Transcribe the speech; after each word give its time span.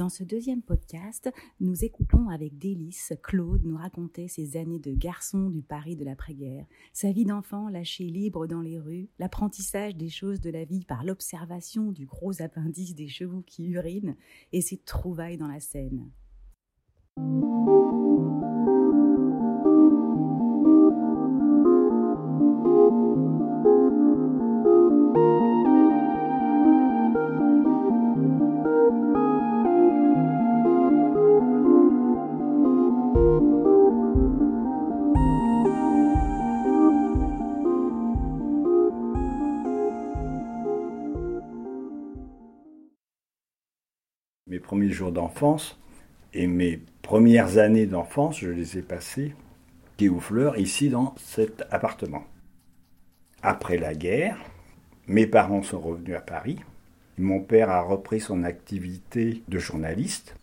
Dans 0.00 0.08
ce 0.08 0.24
deuxième 0.24 0.62
podcast, 0.62 1.30
nous 1.60 1.84
écoutons 1.84 2.30
avec 2.30 2.56
délice 2.56 3.12
Claude 3.22 3.66
nous 3.66 3.76
raconter 3.76 4.28
ses 4.28 4.56
années 4.56 4.78
de 4.78 4.94
garçon 4.94 5.50
du 5.50 5.60
Paris 5.60 5.94
de 5.94 6.06
l'après-guerre, 6.06 6.64
sa 6.94 7.12
vie 7.12 7.26
d'enfant 7.26 7.68
lâché 7.68 8.04
libre 8.04 8.46
dans 8.46 8.62
les 8.62 8.78
rues, 8.78 9.10
l'apprentissage 9.18 9.94
des 9.96 10.08
choses 10.08 10.40
de 10.40 10.48
la 10.48 10.64
vie 10.64 10.86
par 10.86 11.04
l'observation 11.04 11.92
du 11.92 12.06
gros 12.06 12.40
appendice 12.40 12.94
des 12.94 13.08
chevaux 13.08 13.42
qui 13.42 13.66
urinent 13.66 14.16
et 14.54 14.62
ses 14.62 14.78
trouvailles 14.78 15.36
dans 15.36 15.48
la 15.48 15.60
Seine. 15.60 16.10
Premiers 44.58 44.90
jours 44.90 45.12
d'enfance 45.12 45.78
et 46.32 46.46
mes 46.46 46.80
premières 47.02 47.58
années 47.58 47.86
d'enfance, 47.86 48.40
je 48.40 48.50
les 48.50 48.78
ai 48.78 48.82
passées 48.82 49.34
pieds 49.96 50.08
aux 50.08 50.20
fleurs 50.20 50.58
ici 50.58 50.88
dans 50.88 51.14
cet 51.18 51.64
appartement. 51.70 52.24
Après 53.42 53.78
la 53.78 53.94
guerre, 53.94 54.38
mes 55.06 55.26
parents 55.26 55.62
sont 55.62 55.80
revenus 55.80 56.16
à 56.16 56.20
Paris. 56.20 56.58
Mon 57.18 57.40
père 57.40 57.70
a 57.70 57.82
repris 57.82 58.20
son 58.20 58.44
activité 58.44 59.42
de 59.48 59.58
journaliste. 59.58 60.36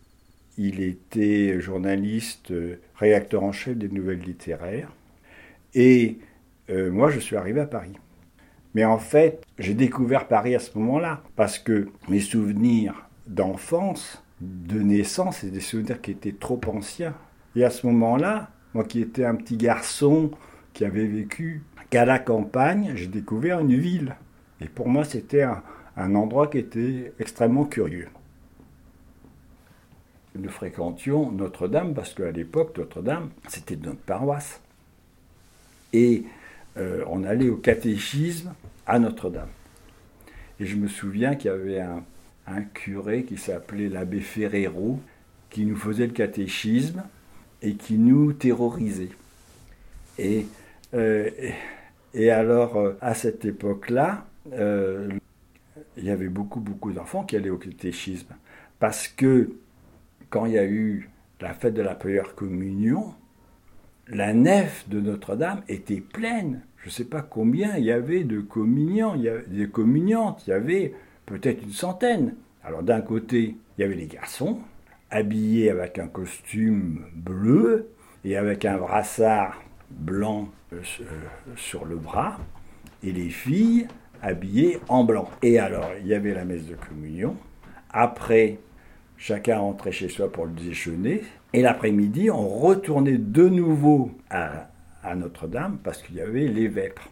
Il 0.57 0.81
était 0.81 1.59
journaliste, 1.59 2.53
réacteur 2.95 3.43
en 3.43 3.51
chef 3.51 3.77
des 3.77 3.89
nouvelles 3.89 4.21
littéraires. 4.21 4.91
Et 5.73 6.17
euh, 6.69 6.91
moi, 6.91 7.09
je 7.09 7.19
suis 7.19 7.35
arrivé 7.35 7.61
à 7.61 7.67
Paris. 7.67 7.97
Mais 8.73 8.85
en 8.85 8.97
fait, 8.99 9.43
j'ai 9.57 9.73
découvert 9.73 10.27
Paris 10.27 10.55
à 10.55 10.59
ce 10.59 10.77
moment-là, 10.77 11.23
parce 11.35 11.57
que 11.59 11.89
mes 12.09 12.19
souvenirs 12.19 13.06
d'enfance, 13.27 14.23
de 14.41 14.79
naissance, 14.79 15.43
et 15.43 15.51
des 15.51 15.59
souvenirs 15.59 16.01
qui 16.01 16.11
étaient 16.11 16.33
trop 16.33 16.59
anciens. 16.67 17.13
Et 17.55 17.63
à 17.63 17.69
ce 17.69 17.85
moment-là, 17.87 18.49
moi 18.73 18.83
qui 18.83 19.01
étais 19.01 19.25
un 19.25 19.35
petit 19.35 19.57
garçon 19.57 20.31
qui 20.73 20.85
avait 20.85 21.07
vécu 21.07 21.63
qu'à 21.89 22.05
la 22.05 22.19
campagne, 22.19 22.93
j'ai 22.95 23.07
découvert 23.07 23.59
une 23.59 23.75
ville. 23.75 24.15
Et 24.61 24.67
pour 24.67 24.89
moi, 24.89 25.03
c'était 25.03 25.43
un, 25.43 26.15
endroit 26.15 26.47
qui 26.47 26.59
était 26.59 27.13
extrêmement 27.19 27.65
curieux. 27.65 28.09
Nous 30.35 30.49
fréquentions 30.49 31.31
Notre-Dame 31.31 31.95
parce 31.95 32.13
qu'à 32.13 32.31
l'époque, 32.31 32.77
Notre-Dame, 32.77 33.31
c'était 33.47 33.75
notre 33.75 34.01
paroisse. 34.01 34.61
Et 35.93 36.25
euh, 36.77 37.03
on 37.07 37.23
allait 37.23 37.49
au 37.49 37.57
catéchisme 37.57 38.53
à 38.85 38.99
Notre-Dame. 38.99 39.49
Et 40.59 40.67
je 40.67 40.75
me 40.75 40.87
souviens 40.87 41.33
qu'il 41.35 41.49
y 41.49 41.53
avait 41.53 41.79
un, 41.79 42.03
un 42.47 42.61
curé 42.61 43.23
qui 43.23 43.37
s'appelait 43.37 43.89
l'abbé 43.89 44.21
Ferrero, 44.21 44.99
qui 45.49 45.65
nous 45.65 45.75
faisait 45.75 46.07
le 46.07 46.13
catéchisme 46.13 47.03
et 47.61 47.75
qui 47.75 47.97
nous 47.97 48.33
terrorisait. 48.33 49.09
Et, 50.17 50.47
euh, 50.93 51.29
et 52.13 52.31
alors, 52.31 52.77
euh, 52.77 52.97
à 53.01 53.13
cette 53.13 53.45
époque-là, 53.45 54.25
euh, 54.53 55.09
il 55.97 56.05
y 56.05 56.09
avait 56.09 56.29
beaucoup, 56.29 56.59
beaucoup 56.59 56.91
d'enfants 56.91 57.23
qui 57.23 57.35
allaient 57.35 57.49
au 57.49 57.57
catéchisme. 57.57 58.33
Parce 58.79 59.07
que 59.07 59.51
quand 60.29 60.45
il 60.45 60.53
y 60.53 60.57
a 60.57 60.65
eu 60.65 61.09
la 61.41 61.53
fête 61.53 61.73
de 61.73 61.81
la 61.81 61.95
première 61.95 62.35
communion, 62.35 63.13
la 64.07 64.33
nef 64.33 64.87
de 64.89 65.01
Notre-Dame 65.01 65.61
était 65.67 66.01
pleine. 66.01 66.61
Je 66.77 66.87
ne 66.87 66.91
sais 66.91 67.05
pas 67.05 67.21
combien 67.21 67.75
il 67.75 67.85
y 67.85 67.91
avait 67.91 68.23
de 68.23 68.39
communiants, 68.39 69.15
il 69.15 69.23
y 69.23 69.29
avait 69.29 69.45
des 69.47 69.67
communiantes, 69.67 70.43
il 70.47 70.51
y 70.51 70.53
avait 70.53 70.93
peut-être 71.27 71.61
une 71.61 71.73
centaine. 71.73 72.33
Alors 72.63 72.81
d'un 72.81 73.01
côté, 73.01 73.55
il 73.77 73.81
y 73.81 73.83
avait 73.83 73.95
les 73.95 74.07
garçons, 74.07 74.57
habillés 75.11 75.69
avec 75.69 75.99
un 75.99 76.07
costume 76.07 77.05
bleu 77.13 77.89
et 78.25 78.35
avec 78.35 78.65
un 78.65 78.77
brassard 78.77 79.61
blanc 79.91 80.49
euh, 80.73 80.81
euh, 81.01 81.05
sur 81.55 81.85
le 81.85 81.95
bras, 81.95 82.37
et 83.03 83.11
les 83.11 83.29
filles 83.29 83.87
habillées 84.21 84.79
en 84.89 85.03
blanc. 85.03 85.29
Et 85.43 85.59
alors, 85.59 85.91
il 86.01 86.07
y 86.07 86.13
avait 86.13 86.33
la 86.33 86.43
messe 86.43 86.65
de 86.65 86.75
communion. 86.75 87.35
Après, 87.91 88.57
chacun 89.17 89.59
rentrait 89.59 89.91
chez 89.91 90.09
soi 90.09 90.31
pour 90.31 90.45
le 90.45 90.51
déjeuner. 90.51 91.21
Et 91.53 91.61
l'après-midi, 91.61 92.29
on 92.31 92.47
retournait 92.47 93.17
de 93.17 93.47
nouveau 93.47 94.11
à, 94.29 94.69
à 95.03 95.15
Notre-Dame 95.15 95.77
parce 95.83 96.01
qu'il 96.01 96.15
y 96.15 96.21
avait 96.21 96.47
les 96.47 96.67
vêpres. 96.67 97.09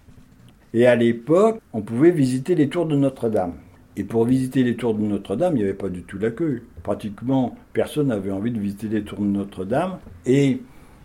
Et 0.73 0.87
à 0.87 0.95
l'époque, 0.95 1.61
on 1.71 1.81
pouvait 1.81 2.11
visiter 2.11 2.55
les 2.55 2.67
tours 2.67 2.85
de 2.87 2.97
Notre-Dame. 2.97 3.53
Et 3.97 4.03
pour 4.03 4.25
visiter 4.25 4.63
les 4.63 4.75
tours 4.75 4.93
de 4.93 5.01
Notre-Dame, 5.01 5.55
il 5.55 5.59
n'y 5.59 5.63
avait 5.63 5.73
pas 5.73 5.89
du 5.89 6.03
tout 6.03 6.17
l'accueil. 6.17 6.61
Pratiquement, 6.83 7.55
personne 7.73 8.07
n'avait 8.07 8.31
envie 8.31 8.51
de 8.51 8.59
visiter 8.59 8.89
les 8.89 9.03
tours 9.03 9.19
de 9.19 9.25
Notre-Dame. 9.25 9.99
Et 10.25 10.61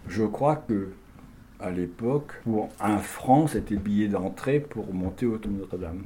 je 0.09 0.25
crois 0.25 0.57
que 0.57 0.89
à 1.61 1.71
l'époque, 1.71 2.33
pour 2.45 2.71
un 2.81 2.99
franc, 2.99 3.47
c'était 3.47 3.75
le 3.75 3.81
billet 3.81 4.09
d'entrée 4.09 4.61
pour 4.61 4.93
monter 4.93 5.27
au 5.27 5.39
tour 5.39 5.53
de 5.53 5.59
Notre-Dame. 5.59 6.03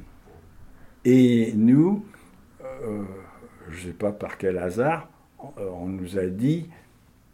Et 1.05 1.53
nous, 1.55 2.05
euh, 2.63 3.03
je 3.69 3.87
ne 3.87 3.91
sais 3.91 3.97
pas 3.97 4.11
par 4.11 4.37
quel 4.37 4.57
hasard, 4.57 5.09
on 5.57 5.87
nous 5.87 6.17
a 6.17 6.25
dit 6.25 6.67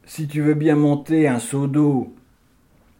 si 0.05 0.27
tu 0.27 0.41
veux 0.41 0.53
bien 0.53 0.75
monter 0.75 1.27
un 1.27 1.39
seau 1.39 1.67
d'eau 1.67 2.13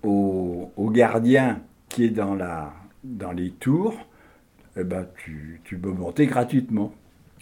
au, 0.04 0.72
au, 0.76 0.90
gardien 0.90 1.62
qui 1.90 2.06
est 2.06 2.10
dans, 2.10 2.36
la, 2.36 2.74
dans 3.04 3.32
les 3.32 3.52
tours, 3.52 3.96
eh 4.78 4.84
ben, 4.84 5.06
tu, 5.18 5.78
peux 5.78 5.92
monter 5.92 6.28
gratuitement. 6.28 6.94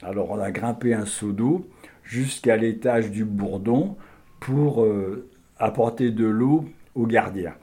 Alors 0.02 0.32
on 0.32 0.40
a 0.40 0.52
grimpé 0.52 0.94
un 0.94 1.06
seau 1.06 1.32
d'eau 1.32 1.68
jusqu'à 2.04 2.58
l'étage 2.58 3.12
du 3.12 3.26
bourdon 3.26 3.98
pour 4.40 4.84
euh, 4.84 5.30
apporter 5.58 6.12
de 6.12 6.26
l'eau 6.26 6.66
aux 6.96 7.06
gardiens. 7.06 7.56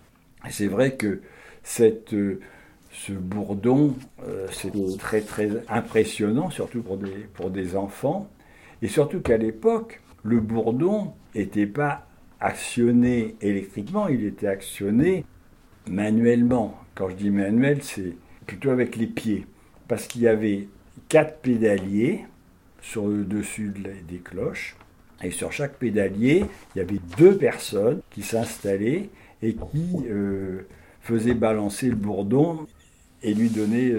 C'est 0.50 0.68
vrai 0.68 0.94
que 0.96 1.20
cette, 1.62 2.12
euh, 2.12 2.40
ce 2.92 3.12
bourdon, 3.12 3.96
euh, 4.26 4.46
c'est 4.52 4.72
très 4.98 5.22
très 5.22 5.48
impressionnant, 5.68 6.50
surtout 6.50 6.82
pour 6.82 6.98
des, 6.98 7.26
pour 7.34 7.50
des 7.50 7.74
enfants. 7.74 8.28
Et 8.82 8.88
surtout 8.88 9.20
qu'à 9.20 9.36
l'époque, 9.36 10.00
le 10.22 10.38
bourdon 10.40 11.12
n'était 11.34 11.66
pas 11.66 12.06
actionné 12.40 13.34
électriquement, 13.40 14.08
il 14.08 14.24
était 14.24 14.46
actionné 14.46 15.24
manuellement. 15.88 16.78
Quand 16.94 17.08
je 17.08 17.14
dis 17.16 17.30
manuel, 17.30 17.82
c'est 17.82 18.14
plutôt 18.46 18.70
avec 18.70 18.96
les 18.96 19.06
pieds 19.06 19.46
parce 19.88 20.06
qu'il 20.06 20.22
y 20.22 20.28
avait 20.28 20.68
quatre 21.08 21.38
pédaliers 21.38 22.24
sur 22.80 23.08
le 23.08 23.24
dessus 23.24 23.72
des 24.08 24.18
cloches. 24.18 24.76
Et 25.22 25.30
sur 25.30 25.50
chaque 25.50 25.78
pédalier, 25.78 26.44
il 26.74 26.78
y 26.78 26.80
avait 26.80 27.00
deux 27.16 27.36
personnes 27.36 28.00
qui 28.10 28.22
s'installaient 28.22 29.08
et 29.42 29.54
qui 29.54 30.04
euh, 30.08 30.66
faisaient 31.00 31.34
balancer 31.34 31.88
le 31.88 31.96
bourdon 31.96 32.66
et 33.22 33.32
lui 33.32 33.48
donnaient 33.48 33.92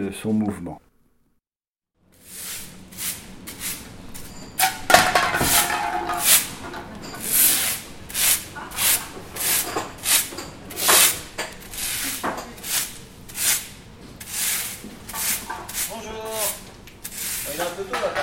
euh, 17.60 17.66
son 17.66 17.82
mouvement. 17.82 18.18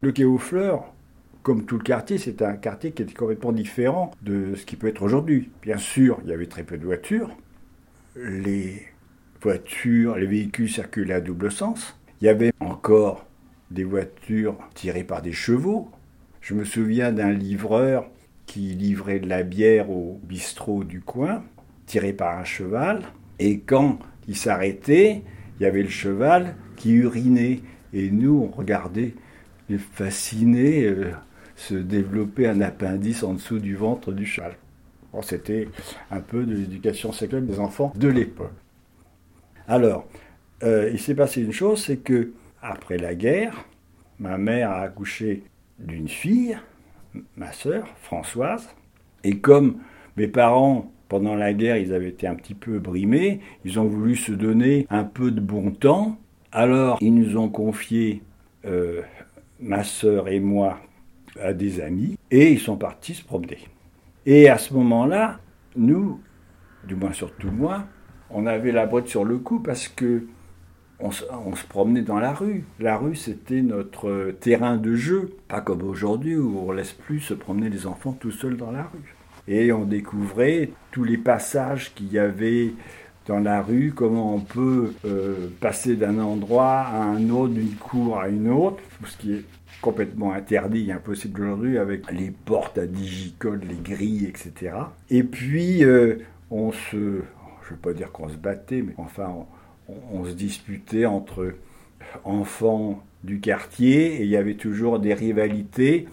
Le 0.00 0.10
quai 0.10 0.24
aux 0.24 0.38
fleurs, 0.38 0.84
comme 1.42 1.64
tout 1.64 1.78
le 1.78 1.84
quartier, 1.84 2.18
c'était 2.18 2.44
un 2.44 2.56
quartier 2.56 2.92
qui 2.92 3.02
était 3.02 3.14
complètement 3.14 3.52
différent 3.52 4.10
de 4.22 4.54
ce 4.56 4.64
qui 4.64 4.76
peut 4.76 4.88
être 4.88 5.02
aujourd'hui. 5.02 5.50
Bien 5.62 5.78
sûr, 5.78 6.18
il 6.24 6.30
y 6.30 6.32
avait 6.32 6.46
très 6.46 6.64
peu 6.64 6.76
de 6.76 6.84
voitures. 6.84 7.30
Les 8.16 8.82
voitures, 9.40 10.16
les 10.16 10.26
véhicules 10.26 10.70
circulaient 10.70 11.14
à 11.14 11.20
double 11.20 11.52
sens. 11.52 11.98
Il 12.20 12.26
y 12.26 12.28
avait 12.28 12.52
encore 12.60 13.26
des 13.70 13.84
voitures 13.84 14.56
tirées 14.74 15.04
par 15.04 15.22
des 15.22 15.32
chevaux. 15.32 15.90
Je 16.40 16.54
me 16.54 16.64
souviens 16.64 17.12
d'un 17.12 17.30
livreur 17.30 18.10
qui 18.52 18.74
livrait 18.74 19.18
de 19.18 19.30
la 19.30 19.44
bière 19.44 19.88
au 19.88 20.20
bistrot 20.24 20.84
du 20.84 21.00
coin, 21.00 21.42
tiré 21.86 22.12
par 22.12 22.36
un 22.36 22.44
cheval. 22.44 23.00
Et 23.38 23.60
quand 23.60 23.98
il 24.28 24.36
s'arrêtait, 24.36 25.22
il 25.58 25.62
y 25.62 25.66
avait 25.66 25.82
le 25.82 25.88
cheval 25.88 26.54
qui 26.76 26.92
urinait. 26.92 27.60
Et 27.94 28.10
nous, 28.10 28.46
on 28.46 28.54
regardait 28.54 29.14
fasciné, 29.78 30.84
euh, 30.84 31.12
se 31.56 31.72
développer 31.72 32.46
un 32.46 32.60
appendice 32.60 33.22
en 33.22 33.32
dessous 33.32 33.58
du 33.58 33.74
ventre 33.74 34.12
du 34.12 34.26
cheval. 34.26 34.58
C'était 35.22 35.68
un 36.10 36.20
peu 36.20 36.44
de 36.44 36.54
l'éducation 36.54 37.10
sexuelle 37.10 37.46
des 37.46 37.58
enfants 37.58 37.94
de 37.96 38.08
l'époque. 38.08 38.52
Alors, 39.66 40.06
euh, 40.62 40.90
il 40.92 41.00
s'est 41.00 41.14
passé 41.14 41.40
une 41.40 41.52
chose, 41.52 41.82
c'est 41.82 41.96
que 41.96 42.32
après 42.60 42.98
la 42.98 43.14
guerre, 43.14 43.64
ma 44.18 44.36
mère 44.36 44.72
a 44.72 44.82
accouché 44.82 45.42
d'une 45.78 46.08
fille, 46.08 46.58
ma 47.36 47.52
sœur, 47.52 47.86
Françoise, 47.96 48.74
et 49.24 49.38
comme 49.38 49.78
mes 50.16 50.28
parents, 50.28 50.92
pendant 51.08 51.34
la 51.34 51.52
guerre, 51.52 51.76
ils 51.76 51.92
avaient 51.92 52.08
été 52.08 52.26
un 52.26 52.34
petit 52.34 52.54
peu 52.54 52.78
brimés, 52.78 53.40
ils 53.64 53.78
ont 53.78 53.84
voulu 53.84 54.16
se 54.16 54.32
donner 54.32 54.86
un 54.90 55.04
peu 55.04 55.30
de 55.30 55.40
bon 55.40 55.70
temps, 55.70 56.18
alors 56.52 56.98
ils 57.00 57.14
nous 57.14 57.36
ont 57.36 57.48
confié, 57.48 58.22
euh, 58.64 59.02
ma 59.60 59.84
sœur 59.84 60.28
et 60.28 60.40
moi, 60.40 60.78
à 61.40 61.52
des 61.52 61.80
amis, 61.80 62.18
et 62.30 62.52
ils 62.52 62.60
sont 62.60 62.76
partis 62.76 63.14
se 63.14 63.24
promener. 63.24 63.58
Et 64.26 64.48
à 64.48 64.58
ce 64.58 64.72
moment-là, 64.74 65.40
nous, 65.76 66.20
du 66.86 66.94
moins 66.94 67.12
surtout 67.12 67.50
moi, 67.50 67.84
on 68.30 68.46
avait 68.46 68.72
la 68.72 68.86
boîte 68.86 69.08
sur 69.08 69.24
le 69.24 69.38
cou 69.38 69.60
parce 69.60 69.88
que 69.88 70.26
on 71.02 71.10
se, 71.56 71.66
promenait 71.68 72.02
dans 72.02 72.18
la 72.18 72.32
rue. 72.32 72.64
La 72.80 72.96
rue, 72.96 73.16
c'était 73.16 73.62
notre 73.62 74.32
terrain 74.40 74.76
de 74.76 74.94
jeu, 74.94 75.30
pas 75.48 75.60
comme 75.60 75.82
aujourd'hui 75.82 76.36
où 76.36 76.64
on 76.66 76.72
laisse 76.72 76.92
plus 76.92 77.20
se 77.20 77.34
promener 77.34 77.68
les 77.68 77.86
enfants 77.86 78.12
tout 78.12 78.30
seuls 78.30 78.56
dans 78.56 78.70
la 78.70 78.84
rue. 78.84 79.14
Et 79.48 79.72
on 79.72 79.84
découvrait 79.84 80.70
tous 80.92 81.04
les 81.04 81.18
passages 81.18 81.92
qu'il 81.94 82.12
y 82.12 82.18
avait 82.18 82.72
dans 83.26 83.40
la 83.40 83.62
rue, 83.62 83.92
comment 83.94 84.34
on 84.34 84.40
peut 84.40 84.94
euh, 85.04 85.48
passer 85.60 85.96
d'un 85.96 86.18
endroit 86.18 86.80
à 86.80 87.02
un 87.02 87.30
autre, 87.30 87.54
d'une 87.54 87.74
cour 87.74 88.18
à 88.18 88.28
une 88.28 88.48
autre, 88.48 88.82
ce 89.06 89.16
qui 89.16 89.32
est 89.34 89.44
complètement 89.80 90.32
interdit 90.32 90.90
impossible 90.92 91.42
aujourd'hui 91.42 91.78
avec 91.78 92.10
les 92.10 92.30
portes 92.30 92.78
à 92.78 92.86
digicodes, 92.86 93.64
les 93.64 93.76
grilles, 93.76 94.26
etc. 94.26 94.74
Et 95.10 95.24
puis, 95.24 95.84
euh, 95.84 96.18
on 96.50 96.72
se, 96.72 96.90
je 96.90 96.96
ne 96.96 97.70
veux 97.70 97.76
pas 97.80 97.92
dire 97.92 98.12
qu'on 98.12 98.28
se 98.28 98.36
battait, 98.36 98.82
mais 98.82 98.94
enfin, 98.96 99.28
on, 99.28 99.46
se 100.24 100.32
disputait 100.32 101.06
entre 101.06 101.54
enfants 102.24 103.02
du 103.24 103.40
quartier 103.40 104.16
et 104.16 104.22
il 104.22 104.28
y 104.28 104.36
avait 104.36 104.54
toujours 104.54 104.98
des 104.98 105.14
rivalités 105.14 106.08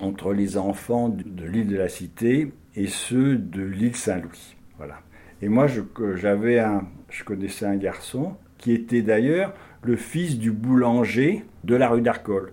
entre 0.00 0.32
les 0.32 0.56
enfants 0.56 1.08
de, 1.08 1.44
l'île 1.44 1.68
de 1.68 1.76
la 1.76 1.88
Cité 1.88 2.52
et 2.76 2.86
ceux 2.86 3.36
de 3.36 3.62
l'île 3.62 3.96
Saint-Louis. 3.96 4.56
Voilà. 4.76 5.00
Et 5.42 5.48
moi, 5.48 5.66
j'avais 6.14 6.58
un, 6.58 6.86
je 7.10 7.24
connaissais 7.24 7.66
un 7.66 7.76
garçon 7.76 8.36
qui 8.58 8.72
était 8.72 9.02
d'ailleurs 9.02 9.54
le 9.82 9.96
fils 9.96 10.38
du 10.38 10.50
boulanger 10.50 11.44
de 11.64 11.74
la 11.74 11.88
rue 11.88 12.00
d'Arcole. 12.00 12.52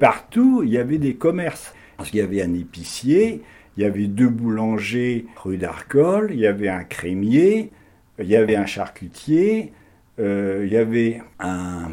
Partout, 0.00 0.62
il 0.64 0.70
y 0.70 0.78
avait 0.78 0.98
des 0.98 1.14
commerces. 1.14 1.72
Parce 1.96 2.10
qu'il 2.10 2.20
y 2.20 2.22
avait 2.22 2.42
un 2.42 2.54
épicier, 2.54 3.42
il 3.76 3.82
y 3.82 3.86
avait 3.86 4.06
deux 4.06 4.28
boulangers 4.28 5.26
rue 5.36 5.58
d'Arcole, 5.58 6.30
il 6.32 6.40
y 6.40 6.46
avait 6.46 6.70
un 6.70 6.82
crémier, 6.82 7.70
il 8.18 8.26
y 8.26 8.36
avait 8.36 8.56
un 8.56 8.64
charcutier, 8.64 9.72
euh, 10.18 10.62
il 10.66 10.72
y 10.72 10.78
avait 10.78 11.20
un 11.38 11.90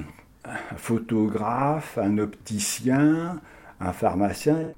photographe, 0.78 1.98
un 1.98 2.18
opticien, 2.18 3.42
un 3.82 3.92
pharmacien. 3.92 4.72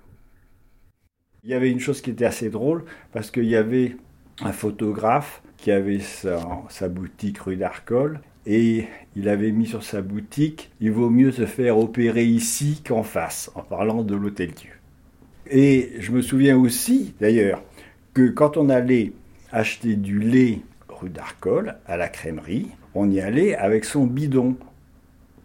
Il 1.44 1.52
y 1.52 1.54
avait 1.54 1.70
une 1.70 1.80
chose 1.80 2.02
qui 2.02 2.10
était 2.10 2.26
assez 2.26 2.50
drôle, 2.50 2.86
parce 3.12 3.30
qu'il 3.30 3.46
y 3.46 3.56
avait 3.56 3.96
un 4.42 4.52
photographe 4.52 5.44
qui 5.58 5.72
avait 5.72 6.00
sa, 6.00 6.90
boutique 6.90 7.40
rue 7.40 7.56
d'Arcole, 7.56 8.22
et 8.45 8.86
il 9.15 9.30
avait 9.30 9.51
mis 9.51 9.65
sur 9.65 9.83
sa 9.83 10.01
boutique 10.01 10.71
Il 10.80 10.91
vaut 10.91 11.09
mieux 11.09 11.31
se 11.31 11.45
faire 11.45 11.77
opérer 11.77 12.25
ici 12.25 12.81
qu'en 12.88 13.03
face, 13.03 13.51
en 13.56 13.62
parlant 13.62 14.03
de 14.03 14.15
l'Hôtel 14.15 14.51
Dieu. 14.51 14.71
Et 15.50 15.91
je 16.00 16.12
me 16.12 16.21
souviens 16.21 16.57
aussi, 16.57 17.13
d'ailleurs, 17.19 17.63
que 18.13 18.30
quand 18.30 18.57
on 18.57 18.69
allait 18.69 19.13
acheter 19.51 19.95
du 19.95 20.19
lait 20.19 20.59
rue 20.88 21.09
d'Arcole, 21.09 21.75
à 21.86 21.97
la 21.97 22.07
crèmerie, 22.07 22.68
on 22.94 23.09
y 23.09 23.19
allait 23.19 23.56
avec 23.56 23.86
son 23.86 24.06
bidon. 24.06 24.56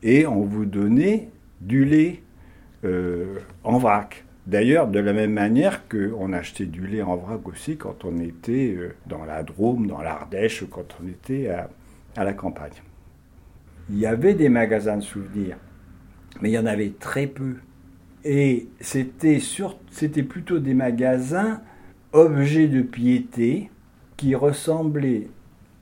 Et 0.03 0.27
on 0.27 0.43
vous 0.43 0.67
donnait 0.67 1.29
du 1.61 1.85
lait 1.85 2.23
euh, 2.85 3.39
en 3.63 3.79
vrac. 3.79 4.25
D'ailleurs, 4.47 4.89
de 4.89 4.99
la 4.99 5.15
même 5.15 5.33
manière 5.33 5.89
qu'on 5.89 6.35
achetait 6.35 6.67
du 6.67 6.87
lait 6.87 7.01
en 7.01 7.17
vrac 7.17 7.49
aussi 7.49 7.79
quand 7.79 8.05
on 8.05 8.19
était 8.19 8.75
euh, 8.77 8.95
dans 9.07 9.25
la 9.25 9.43
Drôme, 9.43 9.87
dans 9.87 10.03
l'Ardèche, 10.03 10.65
quand 10.71 10.99
on 11.03 11.09
était 11.09 11.49
à, 11.49 11.71
à, 12.17 12.25
la 12.25 12.33
campagne. 12.33 12.73
Il 13.91 13.99
y 13.99 14.07
avait 14.07 14.35
des 14.35 14.49
magasins 14.49 14.97
de 14.97 15.03
souvenirs, 15.03 15.57
mais 16.41 16.51
il 16.51 16.53
y 16.55 16.59
en 16.59 16.67
avait 16.67 16.93
très 16.99 17.27
peu. 17.27 17.57
Et 18.25 18.69
c'était, 18.81 19.41
c'était 19.91 20.23
plutôt 20.23 20.59
des 20.59 20.75
magasins 20.75 21.61
objets 22.13 22.69
de 22.69 22.83
piété 22.83 23.71
qui 24.17 24.35
ressemblaient 24.35 25.29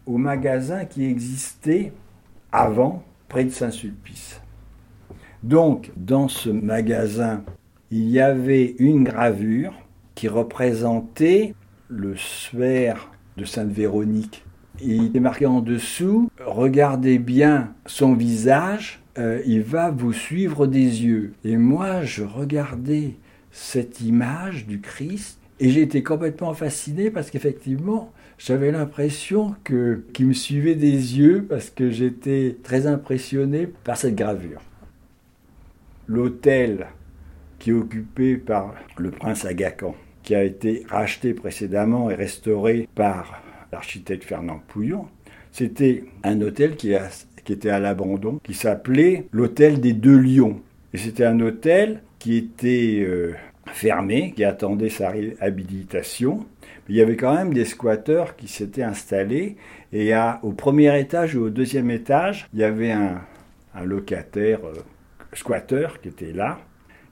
aux 0.07 0.19
magasins 0.19 0.85
qui 0.85 1.05
existaient 1.05 1.93
avant, 2.51 3.05
près 3.29 3.45
de 3.45 3.51
Saint-Sulpice. 3.51 4.41
Donc, 5.43 5.91
dans 5.97 6.29
ce 6.29 6.51
magasin, 6.51 7.45
il 7.91 8.09
y 8.09 8.21
avait 8.21 8.75
une 8.79 9.05
gravure 9.05 9.75
qui 10.15 10.29
représentait 10.29 11.55
le 11.89 12.17
sphère 12.17 13.11
de 13.37 13.45
Sainte 13.45 13.71
Véronique. 13.71 14.45
Il 14.81 15.05
était 15.07 15.21
marqué 15.21 15.47
en 15.47 15.61
dessous, 15.61 16.31
regardez 16.45 17.19
bien 17.19 17.75
son 17.87 18.15
visage, 18.15 19.03
euh, 19.19 19.43
il 19.47 19.63
va 19.63 19.91
vous 19.91 20.13
suivre 20.13 20.67
des 20.67 21.05
yeux. 21.05 21.35
Et 21.45 21.57
moi, 21.57 22.03
je 22.03 22.25
regardais 22.25 23.17
cette 23.51 24.01
image 24.01 24.67
du 24.67 24.81
Christ 24.81 25.39
et 25.61 25.71
j'étais 25.71 26.03
complètement 26.03 26.55
fasciné 26.55 27.11
parce 27.11 27.31
qu'effectivement, 27.31 28.13
j'avais 28.39 28.73
l'impression 28.73 29.55
que 29.63 30.03
qu'il 30.13 30.29
me 30.29 30.33
suivait 30.33 30.75
des 30.75 31.19
yeux 31.19 31.47
parce 31.49 31.71
que 31.71 31.91
j'étais 31.91 32.57
très 32.63 32.87
impressionné 32.87 33.69
par 33.85 33.97
cette 33.97 34.17
gravure 34.17 34.63
l'hôtel 36.13 36.87
qui 37.59 37.71
est 37.71 37.75
occupé 37.75 38.37
par 38.37 38.75
le 38.97 39.11
prince 39.11 39.45
Agacan, 39.45 39.95
qui 40.23 40.35
a 40.35 40.43
été 40.43 40.85
racheté 40.89 41.33
précédemment 41.33 42.11
et 42.11 42.15
restauré 42.15 42.89
par 42.95 43.43
l'architecte 43.73 44.25
Fernand 44.25 44.61
Pouillon, 44.69 45.07
c'était 45.51 46.05
un 46.25 46.41
hôtel 46.41 46.77
qui, 46.77 46.95
était 47.49 47.71
à 47.71 47.79
l'abandon, 47.79 48.41
qui 48.43 48.55
s'appelait 48.55 49.27
l'hôtel 49.33 49.81
des 49.81 49.93
Deux 49.93 50.19
Lions. 50.19 50.61
Et 50.95 50.99
c'était 50.99 51.25
un 51.25 51.41
hôtel 51.41 52.03
qui 52.19 52.37
était 52.37 53.03
euh, 53.07 53.35
fermé, 53.67 54.33
qui 54.33 54.45
attendait 54.45 54.89
sa 54.89 55.11
réhabilitation. 55.11 56.47
il 56.89 56.97
y 56.97 57.01
avait 57.01 57.17
quand 57.17 57.35
même 57.35 57.53
des 57.53 57.65
squatteurs 57.65 58.37
qui 58.37 58.49
s'étaient 58.49 58.83
installés. 58.83 59.57
Et 59.93 60.13
au 60.43 60.53
premier 60.53 60.99
étage 60.99 61.35
ou 61.37 61.45
au 61.45 61.51
deuxième 61.51 61.91
étage, 61.91 62.49
il 62.55 62.61
y 62.61 62.65
avait 62.65 62.93
un, 62.93 63.21
locataire 63.85 64.61
euh, 64.65 64.75
squatter 65.33 65.89
qui 66.03 66.09
était 66.09 66.33
là, 66.33 66.59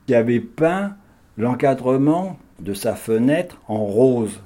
qui 0.06 0.14
avait 0.14 0.40
peint 0.40 0.96
l'encadrement 1.38 2.38
de 2.58 2.75
sa 2.75 2.94
fenêtre 2.94 3.61
en 3.66 3.84
rose. 3.84 4.42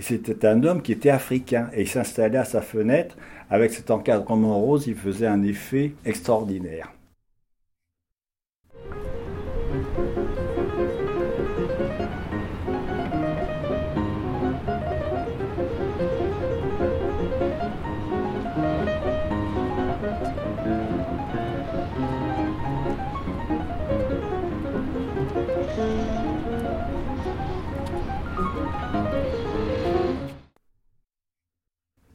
C'était 0.00 0.46
un 0.46 0.64
homme 0.64 0.82
qui 0.82 0.92
était 0.92 1.10
africain. 1.10 1.68
Et 1.74 1.82
il 1.82 1.88
s'installait 1.88 2.38
à 2.38 2.44
sa 2.44 2.62
fenêtre 2.62 3.16
avec 3.50 3.72
cet 3.72 3.90
encadrement 3.90 4.60
rose, 4.60 4.86
il 4.86 4.94
faisait 4.94 5.26
un 5.26 5.42
effet 5.42 5.92
extraordinaire. 6.04 6.92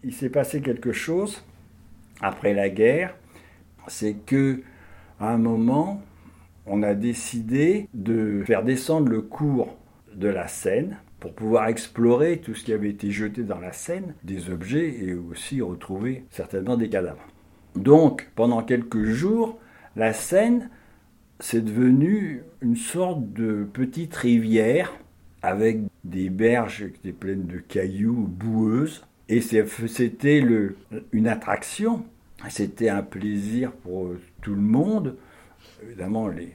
Il 0.05 0.13
s'est 0.13 0.29
passé 0.29 0.61
quelque 0.61 0.93
chose 0.93 1.43
après 2.21 2.53
la 2.53 2.69
guerre, 2.69 3.15
c'est 3.87 4.13
que 4.13 4.61
à 5.19 5.31
un 5.31 5.37
moment, 5.37 6.01
on 6.65 6.83
a 6.83 6.93
décidé 6.93 7.87
de 7.93 8.43
faire 8.45 8.63
descendre 8.63 9.09
le 9.09 9.21
cours 9.21 9.75
de 10.13 10.27
la 10.27 10.47
Seine 10.47 10.97
pour 11.19 11.33
pouvoir 11.33 11.67
explorer 11.67 12.37
tout 12.37 12.53
ce 12.53 12.63
qui 12.63 12.73
avait 12.73 12.89
été 12.89 13.09
jeté 13.11 13.43
dans 13.43 13.59
la 13.59 13.73
Seine, 13.73 14.13
des 14.23 14.49
objets 14.49 14.95
et 15.03 15.13
aussi 15.13 15.61
retrouver 15.61 16.25
certainement 16.29 16.77
des 16.77 16.89
cadavres. 16.89 17.25
Donc, 17.75 18.29
pendant 18.35 18.61
quelques 18.61 19.05
jours, 19.05 19.57
la 19.95 20.13
Seine, 20.13 20.69
c'est 21.39 21.63
devenu 21.63 22.43
une 22.61 22.75
sorte 22.75 23.33
de 23.33 23.67
petite 23.71 24.15
rivière 24.15 24.93
avec 25.41 25.79
des 26.03 26.29
berges 26.29 26.91
qui 26.91 26.99
étaient 27.09 27.11
pleines 27.11 27.45
de 27.45 27.57
cailloux 27.57 28.27
boueuses. 28.27 29.03
Et 29.27 29.41
c'était 29.41 30.43
une 31.11 31.27
attraction, 31.27 32.05
c'était 32.49 32.89
un 32.89 33.01
plaisir 33.01 33.71
pour 33.71 34.11
tout 34.41 34.53
le 34.53 34.61
monde. 34.61 35.15
Évidemment, 35.83 36.27
les, 36.27 36.51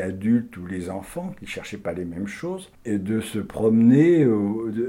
adultes 0.00 0.56
ou 0.58 0.66
les 0.66 0.90
enfants 0.90 1.34
qui 1.38 1.46
cherchaient 1.46 1.78
pas 1.78 1.94
les 1.94 2.04
mêmes 2.04 2.26
choses, 2.26 2.70
et 2.84 2.98
de 2.98 3.20
se 3.20 3.38
promener 3.38 4.26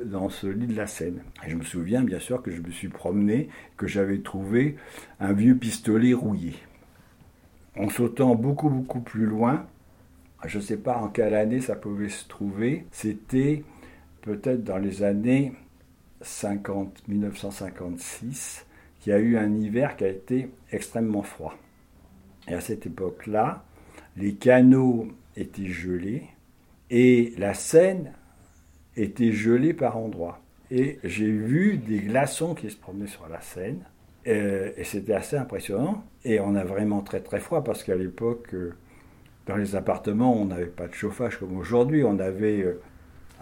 dans 0.05 0.29
ce 0.29 0.47
lit 0.47 0.67
de 0.67 0.75
la 0.75 0.87
Seine. 0.87 1.21
Et 1.45 1.49
je 1.49 1.55
me 1.55 1.63
souviens 1.63 2.03
bien 2.03 2.19
sûr 2.19 2.41
que 2.41 2.51
je 2.51 2.61
me 2.61 2.71
suis 2.71 2.89
promené, 2.89 3.47
que 3.77 3.87
j'avais 3.87 4.19
trouvé 4.19 4.75
un 5.21 5.31
vieux 5.31 5.55
pistolet 5.55 6.13
rouillé. 6.13 6.55
En 7.77 7.87
sautant 7.89 8.35
beaucoup 8.35 8.69
beaucoup 8.69 8.99
plus 8.99 9.25
loin, 9.25 9.65
je 10.45 10.57
ne 10.57 10.63
sais 10.63 10.77
pas 10.77 10.97
en 10.97 11.07
quelle 11.07 11.35
année 11.35 11.61
ça 11.61 11.75
pouvait 11.75 12.09
se 12.09 12.27
trouver, 12.27 12.85
c'était 12.91 13.63
peut-être 14.21 14.63
dans 14.63 14.77
les 14.77 15.03
années 15.03 15.53
50, 16.21 17.07
1956, 17.07 18.65
qu'il 18.99 19.11
y 19.11 19.15
a 19.15 19.19
eu 19.19 19.37
un 19.37 19.53
hiver 19.55 19.95
qui 19.95 20.03
a 20.03 20.09
été 20.09 20.49
extrêmement 20.71 21.23
froid. 21.23 21.55
Et 22.47 22.53
à 22.53 22.61
cette 22.61 22.85
époque-là, 22.85 23.63
les 24.17 24.35
canaux 24.35 25.07
étaient 25.35 25.67
gelés 25.67 26.23
et 26.89 27.33
la 27.37 27.53
Seine 27.53 28.13
était 28.95 29.31
gelée 29.31 29.73
par 29.73 29.97
endroits. 29.97 30.41
Et 30.69 30.99
j'ai 31.03 31.31
vu 31.31 31.77
des 31.77 31.99
glaçons 31.99 32.53
qui 32.55 32.69
se 32.69 32.77
promenaient 32.77 33.07
sur 33.07 33.27
la 33.27 33.41
Seine. 33.41 33.83
Euh, 34.27 34.71
et, 34.77 34.83
c'était 34.83 35.13
assez 35.13 35.35
impressionnant. 35.35 36.03
Et 36.23 36.39
on 36.39 36.55
a 36.55 36.63
vraiment 36.63 37.01
très 37.01 37.21
très 37.21 37.39
froid 37.39 37.63
parce 37.63 37.83
qu'à 37.83 37.95
l'époque, 37.95 38.53
euh, 38.53 38.73
dans 39.47 39.55
les 39.55 39.75
appartements, 39.75 40.33
on 40.33 40.45
n'avait 40.45 40.67
pas 40.67 40.87
de 40.87 40.93
chauffage 40.93 41.37
comme 41.37 41.57
aujourd'hui. 41.57 42.03
On 42.03 42.19
avait 42.19 42.61
euh, 42.61 42.81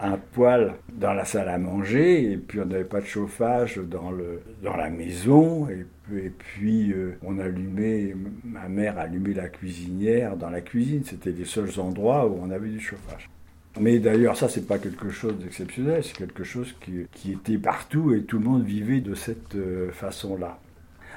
un 0.02 0.16
poêle 0.16 0.74
dans 0.92 1.12
la 1.12 1.24
salle 1.24 1.48
à 1.48 1.58
manger 1.58 2.32
et 2.32 2.36
puis 2.36 2.60
on 2.60 2.66
n'avait 2.66 2.84
pas 2.84 3.00
de 3.00 3.06
chauffage 3.06 3.78
dans, 3.78 4.10
le, 4.10 4.40
dans 4.62 4.76
la 4.76 4.88
maison 4.90 5.68
et, 5.68 5.86
puis 6.30 6.92
euh, 6.92 7.16
on 7.22 7.38
allumait, 7.38 8.16
ma 8.42 8.68
mère 8.68 8.98
allumait 8.98 9.34
la 9.34 9.48
cuisinière 9.48 10.36
dans 10.36 10.50
la 10.50 10.60
cuisine, 10.60 11.04
c'était 11.04 11.30
les 11.30 11.44
seuls 11.44 11.78
endroits 11.78 12.26
où 12.26 12.36
on 12.42 12.50
avait 12.50 12.68
du 12.68 12.80
chauffage. 12.80 13.30
Mais 13.78 14.00
d'ailleurs 14.00 14.36
ça 14.36 14.48
c'est 14.48 14.66
pas 14.66 14.78
quelque 14.78 15.10
chose 15.10 15.38
d'exceptionnel, 15.38 16.02
c'est 16.02 16.16
quelque 16.16 16.42
chose 16.42 16.74
qui, 16.80 17.06
qui, 17.12 17.32
était 17.32 17.58
partout 17.58 18.12
et 18.12 18.24
tout 18.24 18.38
le 18.38 18.44
monde 18.44 18.64
vivait 18.64 19.00
de 19.00 19.14
cette 19.14 19.54
euh, 19.54 19.92
façon-là. 19.92 20.58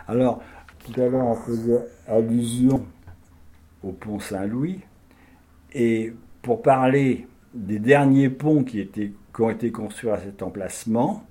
Alors 0.08 0.44
tout 0.86 1.02
à 1.02 1.08
l'heure 1.08 1.26
on 1.26 1.36
faisait 1.36 1.86
allusion 2.08 2.86
au 3.82 3.94
pont 3.94 4.20
Saint-Louis 4.20 4.82
et 5.74 6.14
pour 6.44 6.62
parler 6.62 7.26
des 7.54 7.80
derniers 7.80 8.30
ponts 8.30 8.64
qui, 8.64 8.90
ont 9.40 9.50
été 9.50 9.72
construits 9.72 10.10
à 10.10 10.20
cet 10.20 10.42
emplacement, 10.42 11.26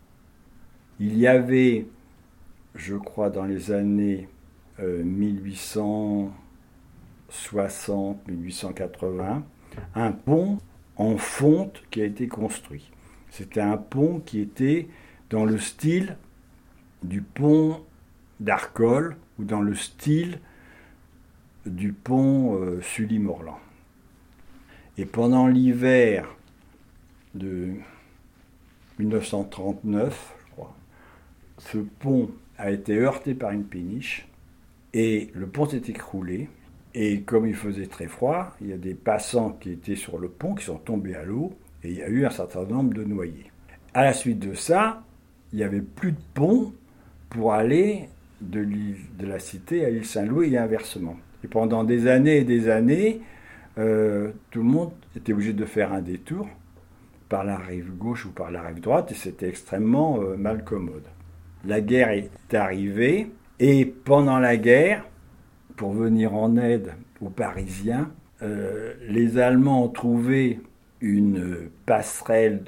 il 1.00 1.18
y 1.18 1.26
avait, 1.26 1.86
je 2.74 2.96
crois, 2.96 3.30
dans 3.30 3.44
les 3.44 3.72
années 3.72 4.28
1860-1880, 4.80 6.30
euh, 8.20 9.40
un 9.94 10.12
pont 10.12 10.58
en 10.96 11.16
fonte 11.16 11.82
qui 11.90 12.02
a 12.02 12.04
été 12.04 12.28
construit. 12.28 12.90
C'était 13.30 13.60
un 13.60 13.76
pont 13.76 14.20
qui 14.24 14.40
était 14.40 14.88
dans 15.30 15.44
le 15.44 15.58
style 15.58 16.16
du 17.02 17.22
pont 17.22 17.80
d'Arcole 18.40 19.16
ou 19.38 19.44
dans 19.44 19.60
le 19.60 19.74
style 19.74 20.38
du 21.66 21.92
pont 21.92 22.56
euh, 22.56 22.80
Sully-Morland. 22.82 23.58
Et 24.98 25.06
pendant 25.06 25.46
l'hiver 25.46 26.36
de 27.34 27.70
1939, 28.98 30.34
je 30.38 30.52
crois, 30.52 30.76
ce 31.58 31.78
pont 31.78 32.30
a 32.58 32.70
été 32.70 32.98
heurté 32.98 33.34
par 33.34 33.52
une 33.52 33.64
péniche 33.64 34.28
et 34.92 35.30
le 35.34 35.46
pont 35.46 35.66
s'est 35.66 35.82
écroulé. 35.88 36.48
Et 36.94 37.22
comme 37.22 37.46
il 37.46 37.54
faisait 37.54 37.86
très 37.86 38.06
froid, 38.06 38.54
il 38.60 38.68
y 38.68 38.72
a 38.74 38.76
des 38.76 38.92
passants 38.92 39.52
qui 39.52 39.70
étaient 39.70 39.96
sur 39.96 40.18
le 40.18 40.28
pont 40.28 40.54
qui 40.54 40.66
sont 40.66 40.76
tombés 40.76 41.14
à 41.14 41.24
l'eau 41.24 41.54
et 41.82 41.90
il 41.90 41.96
y 41.96 42.02
a 42.02 42.08
eu 42.08 42.26
un 42.26 42.30
certain 42.30 42.64
nombre 42.64 42.92
de 42.92 43.02
noyés. 43.02 43.50
À 43.94 44.04
la 44.04 44.12
suite 44.12 44.40
de 44.40 44.52
ça, 44.52 45.02
il 45.52 45.56
n'y 45.56 45.64
avait 45.64 45.80
plus 45.80 46.12
de 46.12 46.20
pont 46.34 46.74
pour 47.30 47.54
aller 47.54 48.08
de 48.42 48.64
de 48.64 49.26
la 49.26 49.38
Cité 49.38 49.86
à 49.86 49.90
l'île 49.90 50.04
Saint-Louis 50.04 50.54
et 50.54 50.58
inversement. 50.58 51.16
Et 51.44 51.48
pendant 51.48 51.82
des 51.82 52.08
années 52.08 52.38
et 52.38 52.44
des 52.44 52.68
années, 52.68 53.22
euh, 53.78 54.32
tout 54.50 54.60
le 54.60 54.68
monde 54.68 54.92
était 55.16 55.32
obligé 55.32 55.52
de 55.52 55.64
faire 55.64 55.92
un 55.92 56.02
détour 56.02 56.48
par 57.28 57.44
la 57.44 57.56
rive 57.56 57.90
gauche 57.96 58.26
ou 58.26 58.30
par 58.30 58.50
la 58.50 58.62
rive 58.62 58.80
droite 58.80 59.12
et 59.12 59.14
c'était 59.14 59.48
extrêmement 59.48 60.20
euh, 60.20 60.36
mal 60.36 60.64
commode. 60.64 61.04
La 61.64 61.80
guerre 61.80 62.10
est 62.10 62.54
arrivée 62.54 63.30
et 63.60 63.86
pendant 63.86 64.38
la 64.38 64.56
guerre, 64.56 65.06
pour 65.76 65.92
venir 65.92 66.34
en 66.34 66.56
aide 66.56 66.92
aux 67.20 67.30
Parisiens, 67.30 68.10
euh, 68.42 68.92
les 69.08 69.38
Allemands 69.38 69.84
ont 69.84 69.88
trouvé 69.88 70.60
une 71.00 71.70
passerelle 71.86 72.64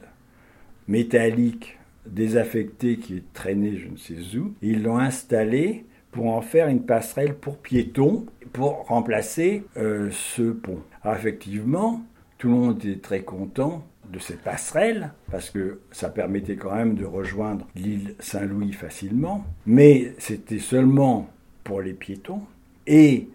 métallique 0.89 1.79
désaffectée 2.07 2.97
qui 2.97 3.17
est 3.17 3.33
traînée 3.33 3.77
je 3.77 3.89
ne 3.89 3.97
sais 3.97 4.37
où. 4.39 4.55
ils 4.63 4.83
l'ont 4.83 4.99
installée 4.99 5.85
pour 6.13 6.29
en 6.29 6.41
faire 6.41 6.69
une 6.69 6.83
passerelle 6.83 7.35
pour 7.35 7.59
piétons 7.59 8.27
pour 8.53 8.87
remplacer 8.87 9.65
ce 9.75 10.53
pont. 10.53 10.81
Alors 11.05 11.19
effectivement, 11.19 12.03
tout 12.39 12.49
le 12.49 12.55
monde 12.55 12.79
était 12.79 12.99
très 12.99 13.21
content 13.21 13.87
de 14.11 14.19
cette 14.19 14.41
passerelle, 14.41 15.13
parce 15.31 15.51
que 15.51 15.81
ça 15.91 16.09
permettait 16.09 16.57
quand 16.57 16.75
même 16.75 16.95
de 16.95 17.05
rejoindre 17.05 17.67
l'île 17.75 18.15
Saint-Louis 18.21 18.73
facilement, 18.73 19.45
mais 19.67 20.15
c'était 20.19 20.59
seulement 20.59 21.29
pour 21.63 21.83
les 21.83 21.93
piétons, 21.93 22.43
et 22.87 23.29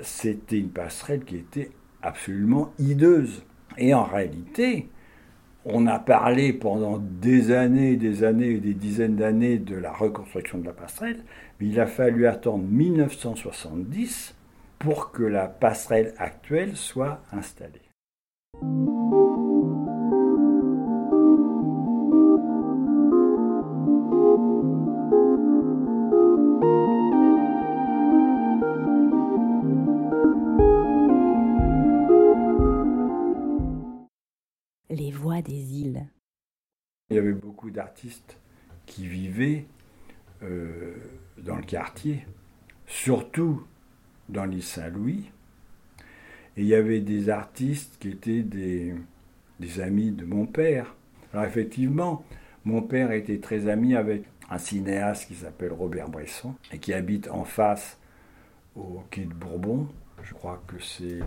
c'était 0.00 0.58
une 0.58 0.70
passerelle 0.70 1.24
qui 1.24 1.36
était 1.36 1.70
absolument 2.00 2.72
hideuse. 2.78 3.42
Et 3.76 3.92
en 3.92 4.04
réalité, 4.04 4.88
on 5.66 5.86
a 5.86 5.98
parlé 5.98 6.54
pendant 6.54 6.98
des 6.98 7.52
années, 7.52 7.96
des 7.96 8.24
années 8.24 8.52
et 8.52 8.60
des 8.60 8.74
dizaines 8.74 9.16
d'années 9.16 9.58
de 9.58 9.76
la 9.76 9.92
reconstruction 9.92 10.58
de 10.58 10.64
la 10.64 10.72
passerelle, 10.72 11.24
mais 11.60 11.66
il 11.66 11.78
a 11.78 11.86
fallu 11.86 12.26
attendre 12.26 12.64
1970 12.64 14.34
pour 14.80 15.12
que 15.12 15.22
la 15.22 15.46
passerelle 15.46 16.14
actuelle 16.16 16.74
soit 16.74 17.22
installée. 17.32 17.82
Les 34.88 35.12
voix 35.12 35.42
des 35.42 35.52
îles. 35.52 36.08
Il 37.10 37.16
y 37.16 37.18
avait 37.18 37.32
beaucoup 37.32 37.70
d'artistes 37.70 38.38
qui 38.86 39.06
vivaient 39.06 39.66
euh, 40.42 40.96
dans 41.36 41.56
le 41.56 41.64
quartier, 41.64 42.26
surtout 42.86 43.62
dans 44.30 44.44
l'île 44.44 44.62
Saint-Louis. 44.62 45.30
Et 46.56 46.62
il 46.62 46.66
y 46.66 46.74
avait 46.74 47.00
des 47.00 47.28
artistes 47.28 47.96
qui 48.00 48.08
étaient 48.08 48.42
des, 48.42 48.94
des 49.60 49.80
amis 49.80 50.10
de 50.10 50.24
mon 50.24 50.46
père. 50.46 50.94
Alors 51.32 51.44
effectivement, 51.44 52.24
mon 52.64 52.82
père 52.82 53.12
était 53.12 53.38
très 53.38 53.68
ami 53.68 53.94
avec 53.94 54.24
un 54.50 54.58
cinéaste 54.58 55.28
qui 55.28 55.34
s'appelle 55.34 55.72
Robert 55.72 56.08
Bresson 56.08 56.54
et 56.72 56.78
qui 56.78 56.92
habite 56.92 57.30
en 57.30 57.44
face 57.44 57.98
au 58.76 59.02
quai 59.10 59.24
de 59.24 59.32
Bourbon. 59.32 59.86
Je 60.22 60.34
crois 60.34 60.62
que 60.66 60.82
c'est 60.82 61.20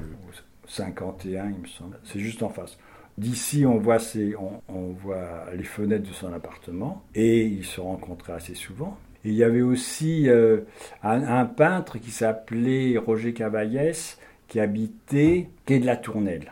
51, 0.67 1.49
il 1.49 1.59
me 1.61 1.67
semble. 1.67 1.99
C'est 2.03 2.19
juste 2.19 2.43
en 2.43 2.49
face. 2.49 2.77
D'ici, 3.17 3.65
on 3.65 3.77
voit, 3.77 3.97
on, 4.39 4.61
on 4.67 4.91
voit 4.91 5.45
les 5.55 5.63
fenêtres 5.63 6.07
de 6.07 6.13
son 6.13 6.33
appartement 6.33 7.03
et 7.13 7.45
ils 7.45 7.65
se 7.65 7.79
rencontraient 7.79 8.33
assez 8.33 8.55
souvent 8.55 8.97
il 9.25 9.33
y 9.33 9.43
avait 9.43 9.61
aussi 9.61 10.29
euh, 10.29 10.61
un, 11.01 11.45
peintre 11.45 11.97
qui 11.97 12.11
s'appelait 12.11 12.97
Roger 12.97 13.33
Cavaillès, 13.33 14.17
qui 14.47 14.59
habitait 14.59 15.49
quai 15.65 15.79
de 15.79 15.85
la 15.85 15.95
Tournelle. 15.95 16.51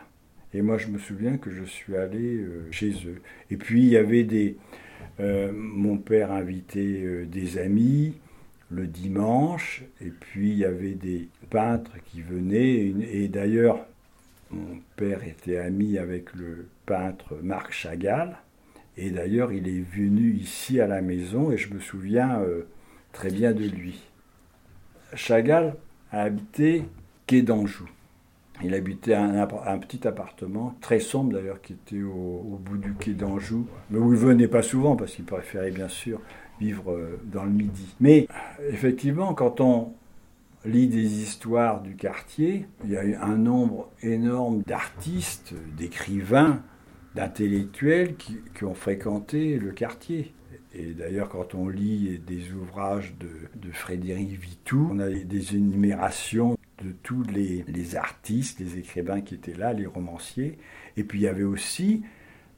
Et 0.54 0.62
moi, 0.62 0.78
je 0.78 0.88
me 0.88 0.98
souviens 0.98 1.36
que 1.36 1.50
je 1.50 1.64
suis 1.64 1.96
allé 1.96 2.36
euh, 2.36 2.66
chez 2.70 2.92
eux. 3.06 3.20
Et 3.50 3.56
puis, 3.56 3.82
il 3.82 3.88
y 3.88 3.96
avait 3.96 4.24
des. 4.24 4.56
Euh, 5.20 5.52
mon 5.52 5.98
père 5.98 6.32
invitait 6.32 7.26
des 7.26 7.58
amis 7.58 8.14
le 8.70 8.86
dimanche, 8.86 9.82
et 10.00 10.08
puis 10.08 10.50
il 10.50 10.58
y 10.58 10.64
avait 10.64 10.94
des 10.94 11.28
peintres 11.50 11.92
qui 12.06 12.22
venaient. 12.22 12.94
Et, 13.12 13.28
d'ailleurs, 13.28 13.86
mon 14.50 14.80
père 14.96 15.22
était 15.24 15.58
ami 15.58 15.98
avec 15.98 16.32
le 16.34 16.66
peintre 16.86 17.36
Marc 17.42 17.72
Chagall. 17.72 18.38
Et 18.96 19.10
d'ailleurs, 19.10 19.52
il 19.52 19.68
est 19.68 19.80
venu 19.80 20.34
ici 20.34 20.80
à 20.80 20.86
la 20.86 21.00
maison 21.00 21.50
et 21.50 21.56
je 21.56 21.72
me 21.72 21.80
souviens 21.80 22.40
euh, 22.40 22.66
très 23.12 23.30
bien 23.30 23.52
de 23.52 23.64
lui. 23.64 24.02
Chagall 25.14 25.74
a 26.10 26.22
habité 26.22 26.84
quai 27.26 27.42
d'Anjou. 27.42 27.88
Il 28.62 28.74
habitait 28.74 29.14
un, 29.14 29.46
petit 29.78 30.06
appartement, 30.06 30.76
très 30.80 31.00
sombre 31.00 31.32
d'ailleurs, 31.32 31.60
qui 31.62 31.72
était 31.72 32.02
au, 32.02 32.60
bout 32.62 32.76
du 32.76 32.92
quai 32.94 33.12
d'Anjou, 33.12 33.66
mais 33.90 33.98
où 33.98 34.12
il 34.12 34.18
venait 34.18 34.46
pas 34.46 34.62
souvent 34.62 34.94
parce 34.94 35.14
qu'il 35.14 35.24
préférait 35.24 35.72
bien 35.72 35.88
sûr 35.88 36.20
vivre 36.60 36.92
euh, 36.92 37.18
dans 37.24 37.44
le 37.44 37.50
Midi. 37.50 37.94
Mais 37.98 38.28
effectivement, 38.68 39.34
quand 39.34 39.60
on 39.60 39.94
lit 40.64 40.86
des 40.86 41.22
histoires 41.22 41.80
du 41.80 41.96
quartier, 41.96 42.66
il 42.84 42.90
y 42.90 42.96
a 42.96 43.04
eu 43.04 43.14
un 43.16 43.36
nombre 43.36 43.90
énorme 44.02 44.62
d'artistes, 44.62 45.54
d'écrivains, 45.76 46.62
d'intellectuels 47.14 48.16
qui, 48.16 48.64
ont 48.64 48.74
fréquenté 48.74 49.58
le 49.58 49.72
quartier. 49.72 50.32
Et 50.74 50.94
d'ailleurs, 50.94 51.28
quand 51.28 51.54
on 51.54 51.68
lit 51.68 52.18
des 52.26 52.52
ouvrages 52.52 53.14
de, 53.18 53.70
Frédéric 53.72 54.40
Vitou, 54.40 54.90
on 54.92 54.98
a 54.98 55.08
des 55.08 55.56
énumérations 55.56 56.56
de 56.82 56.92
tous 57.02 57.22
les, 57.24 57.96
artistes, 57.96 58.60
les 58.60 58.78
écrivains 58.78 59.20
qui 59.20 59.34
étaient 59.34 59.54
là, 59.54 59.72
les 59.72 59.86
romanciers. 59.86 60.58
Et 60.96 61.04
puis 61.04 61.20
il 61.20 61.22
y 61.22 61.28
avait 61.28 61.42
aussi, 61.42 62.02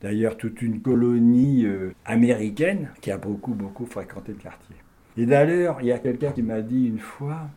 d'ailleurs, 0.00 0.36
toute 0.36 0.62
une 0.62 0.80
colonie 0.80 1.64
euh, 1.64 1.92
américaine 2.04 2.90
qui 3.00 3.10
a 3.10 3.18
beaucoup, 3.18 3.54
beaucoup 3.54 3.86
fréquenté 3.86 4.32
le 4.32 4.38
quartier. 4.38 4.76
Et 5.16 5.26
d'ailleurs, 5.26 5.78
il 5.80 5.86
y 5.86 5.92
a 5.92 5.98
quelqu'un 5.98 6.32
qui 6.32 6.42
m'a 6.42 6.60
dit 6.60 6.86
une 6.86 6.98
fois, 6.98 7.48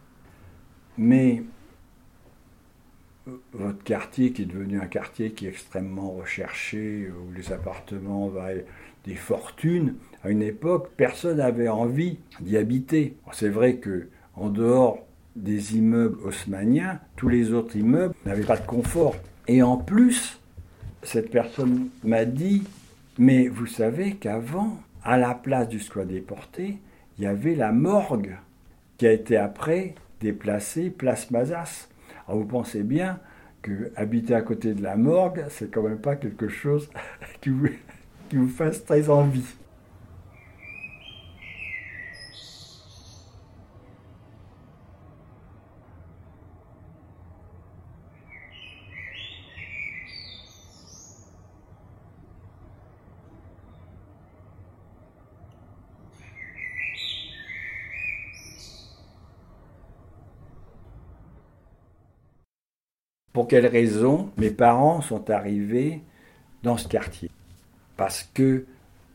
mais 0.97 1.43
votre 3.53 3.83
quartier 3.83 4.31
qui 4.31 4.43
est 4.43 4.45
devenu 4.45 4.79
un 4.79 4.87
quartier 4.87 5.31
qui 5.31 5.45
est 5.45 5.49
extrêmement 5.49 6.11
recherché, 6.11 7.09
où 7.09 7.31
les 7.33 7.51
appartements 7.51 8.27
valent 8.27 8.63
des 9.05 9.15
fortunes, 9.15 9.95
à 10.23 10.29
une 10.29 10.41
époque, 10.41 10.89
personne 10.97 11.37
n'avait 11.37 11.69
envie 11.69 12.19
d'y 12.41 12.57
habiter. 12.57 13.15
C'est 13.31 13.49
vrai 13.49 13.77
que 13.77 14.07
en 14.35 14.49
dehors 14.49 14.99
des 15.35 15.77
immeubles 15.77 16.19
haussmanniens, 16.25 16.99
tous 17.15 17.29
les 17.29 17.53
autres 17.53 17.75
immeubles 17.75 18.13
n'avaient 18.25 18.43
pas 18.43 18.57
de 18.57 18.65
confort. 18.65 19.15
Et 19.47 19.61
en 19.61 19.77
plus, 19.77 20.39
cette 21.03 21.31
personne 21.31 21.89
m'a 22.03 22.25
dit, 22.25 22.63
mais 23.17 23.47
vous 23.47 23.65
savez 23.65 24.15
qu'avant, 24.15 24.77
à 25.03 25.17
la 25.17 25.33
place 25.33 25.69
du 25.69 25.79
squat 25.79 26.07
déporté, 26.07 26.79
il 27.17 27.23
y 27.23 27.27
avait 27.27 27.55
la 27.55 27.71
morgue 27.71 28.35
qui 28.97 29.07
a 29.07 29.11
été 29.11 29.37
après 29.37 29.95
déplacée 30.19 30.89
place 30.89 31.31
Mazas. 31.31 31.87
Alors 32.27 32.39
vous 32.39 32.47
pensez 32.47 32.83
bien 32.83 33.19
que 33.61 33.91
habiter 33.95 34.35
à 34.35 34.41
côté 34.41 34.73
de 34.73 34.83
la 34.83 34.95
morgue, 34.95 35.45
c'est 35.49 35.71
quand 35.71 35.81
même 35.81 35.99
pas 35.99 36.15
quelque 36.15 36.47
chose 36.47 36.89
qui 37.41 37.49
vous, 37.49 37.67
qui 38.29 38.37
vous 38.37 38.49
fasse 38.49 38.83
très 38.85 39.09
envie. 39.09 39.45
Pour 63.47 63.51
quelle 63.51 63.67
raison 63.67 64.29
mes 64.35 64.49
parents 64.49 64.99
sont 64.99 65.29
arrivés 65.29 66.01
dans 66.63 66.75
ce 66.75 66.85
quartier? 66.85 67.31
Parce 67.95 68.29
que 68.33 68.65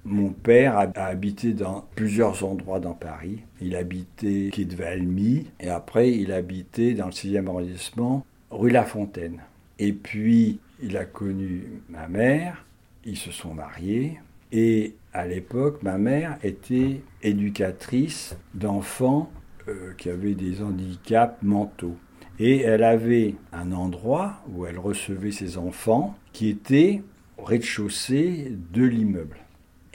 mon 0.06 0.30
père 0.30 0.78
a, 0.78 0.84
habité 1.04 1.52
dans 1.52 1.84
plusieurs 1.94 2.42
endroits 2.42 2.80
dans 2.80 2.94
Paris. 2.94 3.40
Il 3.60 3.76
habitait 3.76 4.48
quai 4.50 4.64
de 4.64 4.74
Valmy 4.74 5.48
et 5.60 5.68
après 5.68 6.12
il 6.12 6.32
habitait 6.32 6.94
dans 6.94 7.04
le 7.04 7.12
6e 7.12 7.46
arrondissement, 7.46 8.24
rue 8.50 8.70
La 8.70 8.84
Fontaine. 8.84 9.42
Et 9.78 9.92
puis 9.92 10.60
il 10.82 10.96
a 10.96 11.04
connu 11.04 11.82
ma 11.90 12.08
mère, 12.08 12.64
ils 13.04 13.18
se 13.18 13.32
sont 13.32 13.52
mariés 13.52 14.18
et 14.50 14.94
à 15.12 15.26
l'époque 15.26 15.82
ma 15.82 15.98
mère 15.98 16.38
était 16.42 17.02
éducatrice 17.22 18.34
d'enfants 18.54 19.30
euh, 19.68 19.92
qui 19.98 20.08
avaient 20.08 20.34
des 20.34 20.62
handicaps 20.62 21.36
mentaux. 21.42 21.98
Et 22.38 22.60
elle 22.60 22.82
avait 22.82 23.34
un 23.52 23.72
endroit 23.72 24.42
où 24.48 24.66
elle 24.66 24.78
recevait 24.78 25.32
ses 25.32 25.58
enfants 25.58 26.16
qui 26.32 26.48
était 26.48 27.02
au 27.38 27.44
rez-de-chaussée 27.44 28.52
de 28.72 28.84
l'immeuble. 28.84 29.38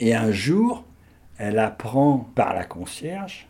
Et 0.00 0.14
un 0.14 0.30
jour, 0.30 0.84
elle 1.38 1.58
apprend 1.58 2.30
par 2.34 2.54
la 2.54 2.64
concierge, 2.64 3.48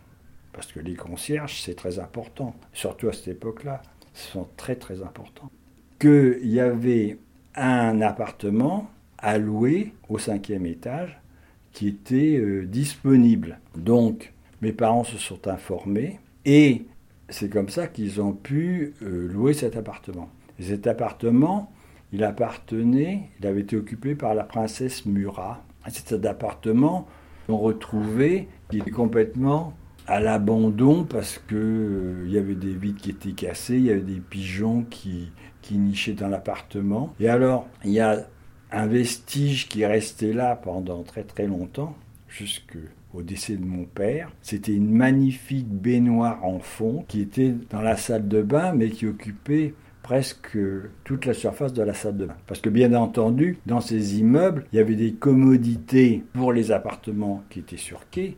parce 0.53 0.72
que 0.72 0.81
les 0.81 0.94
concierges, 0.94 1.61
c'est 1.61 1.74
très 1.74 1.98
important, 1.98 2.55
surtout 2.72 3.09
à 3.09 3.12
cette 3.12 3.29
époque-là, 3.29 3.83
ce 4.14 4.33
sont 4.33 4.48
très 4.57 4.77
très 4.77 5.03
importants, 5.03 5.51
qu'il 5.98 6.38
y 6.42 6.61
avait 6.61 7.18
un 7.55 8.01
appartement 8.01 8.90
à 9.18 9.38
louer 9.38 9.92
au 10.09 10.18
cinquième 10.18 10.66
étage 10.66 11.18
qui 11.72 11.88
était 11.88 12.38
euh, 12.38 12.66
disponible. 12.66 13.59
Donc, 13.77 14.33
mes 14.62 14.72
parents 14.72 15.05
se 15.05 15.18
sont 15.18 15.46
informés 15.48 16.18
et 16.44 16.87
c'est 17.28 17.50
comme 17.50 17.68
ça 17.68 17.86
qu'ils 17.86 18.20
ont 18.20 18.32
pu 18.32 18.94
euh, 19.02 19.28
louer 19.28 19.52
cet 19.52 19.76
appartement. 19.76 20.30
cet 20.60 20.86
appartement, 20.86 21.70
il 22.12 22.24
appartenait, 22.24 23.30
il 23.38 23.46
avait 23.46 23.60
été 23.60 23.76
occupé 23.76 24.14
par 24.14 24.34
la 24.34 24.44
princesse 24.44 25.04
Murat. 25.06 25.62
Cet 25.88 26.24
appartement, 26.24 27.06
on 27.48 27.58
retrouvait, 27.58 28.48
il 28.72 28.80
était 28.80 28.90
complètement 28.90 29.74
à 30.06 30.20
l'abandon 30.20 31.04
parce 31.04 31.38
que 31.38 31.54
euh, 31.54 32.28
y 32.28 32.38
avait 32.38 32.54
des 32.54 32.72
vitres 32.72 33.00
qui 33.00 33.10
étaient 33.10 33.32
cassées, 33.32 33.76
il 33.76 33.84
y 33.84 33.90
avait 33.90 34.00
des 34.00 34.20
pigeons 34.20 34.84
qui, 34.88 35.32
qui 35.60 35.76
nichaient 35.76 36.14
dans 36.14 36.28
l'appartement. 36.28 37.14
Et 37.20 37.28
alors, 37.28 37.66
il 37.84 37.90
y 37.90 38.00
a 38.00 38.26
un 38.72 38.86
vestige 38.86 39.68
qui 39.68 39.82
est 39.82 39.86
resté 39.86 40.32
là 40.32 40.56
pendant 40.56 41.02
très 41.02 41.24
très 41.24 41.46
longtemps, 41.46 41.94
jusque 42.28 42.76
au 43.14 43.23
décès 43.23 43.57
de 43.57 43.64
mon 43.64 43.85
père. 43.85 44.31
C'était 44.42 44.75
une 44.75 44.90
magnifique 44.90 45.68
baignoire 45.68 46.44
en 46.44 46.59
fond 46.59 47.05
qui 47.09 47.21
était 47.21 47.55
dans 47.71 47.83
la 47.83 47.97
salle 47.97 48.29
de 48.29 48.42
bain, 48.42 48.73
mais 48.75 48.90
qui 48.90 49.07
occupait 49.07 49.75
presque 50.03 50.59
toute 51.05 51.27
la 51.27 51.35
surface 51.35 51.73
de 51.73 51.83
la 51.83 51.94
salle 51.94 52.16
de 52.16 52.27
bain. 52.27 52.37
Parce 52.47 52.61
que 52.61 52.71
bien 52.71 52.94
entendu, 52.94 53.59
dans 53.66 53.81
ces 53.81 54.18
immeubles, 54.18 54.64
il 54.73 54.77
y 54.77 54.81
avait 54.81 54.94
des 54.94 55.12
commodités 55.12 56.25
pour 56.33 56.53
les 56.53 56.71
appartements 56.73 57.42
qui 57.51 57.61
étaient 57.61 57.77
sur 57.77 58.09
quai, 58.11 58.37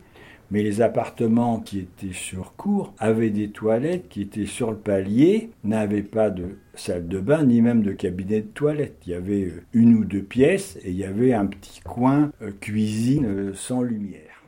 mais 0.51 0.65
les 0.65 0.81
appartements 0.81 1.61
qui 1.61 1.79
étaient 1.79 2.13
sur 2.13 2.57
cour 2.57 2.93
avaient 2.99 3.31
des 3.31 3.51
toilettes 3.51 4.09
qui 4.09 4.23
étaient 4.23 4.47
sur 4.47 4.73
le 4.73 4.77
palier, 4.77 5.51
n'avaient 5.63 6.03
pas 6.03 6.31
de 6.31 6.57
salle 6.75 7.07
de 7.07 7.21
bain 7.21 7.45
ni 7.45 7.63
même 7.63 7.83
de 7.83 7.93
cabinet 7.93 8.41
de 8.41 8.49
toilette. 8.49 8.97
Il 9.07 9.13
y 9.13 9.15
avait 9.15 9.53
une 9.73 9.95
ou 9.95 10.05
deux 10.05 10.23
pièces 10.23 10.77
et 10.83 10.91
il 10.91 10.97
y 10.97 11.05
avait 11.05 11.35
un 11.35 11.47
petit 11.47 11.81
coin 11.83 12.33
euh, 12.43 12.51
cuisine 12.61 13.27
euh, 13.27 13.55
sans 13.55 13.83
lumière. 13.83 14.40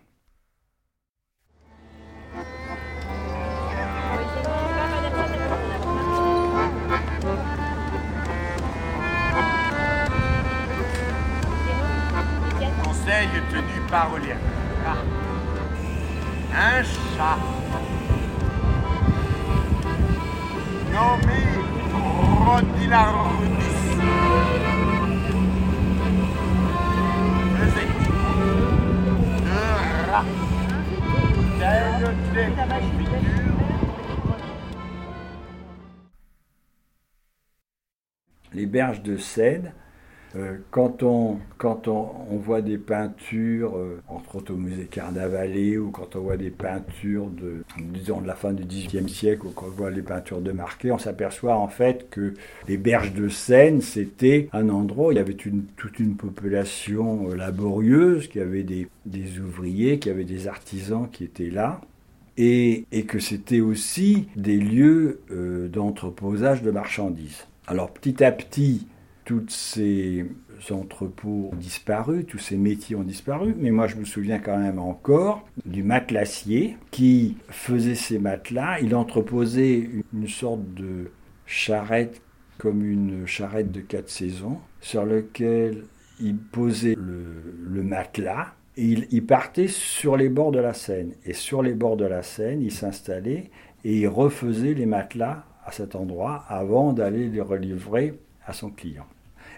Tenu 13.50 13.80
par 13.90 14.10
les 14.18 14.32
Un 16.54 16.82
chat. 16.82 17.38
Nommé 20.92 21.42
Rodilarudis. 22.44 23.80
Faisait 27.56 27.92
de 29.44 30.10
rats 30.10 30.30
tels 31.58 32.14
des 32.34 32.50
Les 38.54 38.66
berges 38.66 39.02
de 39.02 39.16
Seine 39.16 39.72
euh, 40.34 40.56
quand 40.70 41.02
on, 41.02 41.38
quand 41.58 41.88
on, 41.88 42.10
on, 42.30 42.36
voit 42.36 42.62
des 42.62 42.78
peintures, 42.78 43.76
euh, 43.76 44.00
entre 44.08 44.36
autres 44.36 44.54
au 44.54 44.56
musée 44.56 44.86
Carnavalet, 44.90 45.76
ou 45.76 45.90
quand 45.90 46.16
on 46.16 46.20
voit 46.20 46.38
des 46.38 46.50
peintures 46.50 47.26
de, 47.26 47.64
disons, 47.78 48.22
de 48.22 48.26
la 48.26 48.34
fin 48.34 48.52
du 48.52 48.64
XVIIIe 48.64 49.08
siècle, 49.08 49.46
ou 49.46 49.50
quand 49.50 49.66
on 49.66 49.70
voit 49.70 49.90
les 49.90 50.02
peintures 50.02 50.40
de 50.40 50.52
Marquet, 50.52 50.90
on 50.90 50.98
s'aperçoit 50.98 51.56
en 51.56 51.68
fait 51.68 52.08
que 52.10 52.32
les 52.66 52.78
berges 52.78 53.12
de 53.12 53.28
Seine, 53.28 53.82
c'était 53.82 54.48
un 54.52 54.70
endroit 54.70 55.08
où 55.08 55.12
il 55.12 55.16
y 55.16 55.20
avait 55.20 55.34
toute 55.34 55.98
une 55.98 56.16
population 56.16 57.28
euh, 57.28 57.36
laborieuse, 57.36 58.28
qui 58.28 58.40
avait 58.40 58.62
des, 58.62 58.88
des 59.04 59.38
ouvriers, 59.38 59.98
qui 59.98 60.08
avait 60.08 60.24
des 60.24 60.48
artisans 60.48 61.08
qui 61.10 61.24
étaient 61.24 61.50
là. 61.50 61.80
Et, 62.38 62.86
et 62.92 63.02
que 63.04 63.18
c'était 63.18 63.60
aussi 63.60 64.26
des 64.36 64.56
lieux 64.56 65.20
d'entreposage 65.70 66.62
de 66.62 66.70
marchandises. 66.70 67.46
Alors 67.66 67.90
petit 67.90 68.24
à 68.24 68.32
petit, 68.32 68.86
tous 69.24 69.48
ces 69.48 70.26
entrepôts 70.70 71.50
ont 71.52 71.56
disparu, 71.56 72.24
tous 72.24 72.38
ces 72.38 72.56
métiers 72.56 72.96
ont 72.96 73.02
disparu, 73.02 73.54
mais 73.58 73.70
moi 73.70 73.86
je 73.86 73.96
me 73.96 74.04
souviens 74.04 74.38
quand 74.38 74.58
même 74.58 74.78
encore 74.78 75.46
du 75.64 75.82
matelassier 75.82 76.76
qui 76.90 77.36
faisait 77.48 77.94
ces 77.94 78.18
matelas, 78.18 78.80
il 78.80 78.94
entreposait 78.94 79.88
une 80.12 80.28
sorte 80.28 80.74
de 80.74 81.10
charrette 81.46 82.22
comme 82.58 82.84
une 82.84 83.26
charrette 83.26 83.72
de 83.72 83.80
quatre 83.80 84.08
saisons 84.08 84.58
sur 84.80 85.04
lequel 85.04 85.84
il 86.20 86.36
posait 86.36 86.96
le, 86.96 87.82
matelas 87.82 88.54
et 88.76 88.84
il, 88.84 89.08
il, 89.10 89.26
partait 89.26 89.66
sur 89.66 90.16
les 90.16 90.28
bords 90.28 90.52
de 90.52 90.60
la 90.60 90.72
Seine. 90.72 91.12
Et 91.26 91.32
sur 91.32 91.62
les 91.62 91.74
bords 91.74 91.96
de 91.96 92.04
la 92.04 92.22
Seine, 92.22 92.62
il 92.62 92.70
s'installait 92.70 93.50
et 93.84 93.98
il 93.98 94.06
refaisait 94.06 94.74
les 94.74 94.86
matelas 94.86 95.44
à 95.64 95.72
cet 95.72 95.96
endroit 95.96 96.44
avant 96.48 96.92
d'aller 96.92 97.28
les 97.28 97.40
relivrer 97.40 98.14
à 98.46 98.52
son 98.52 98.70
client. 98.70 99.06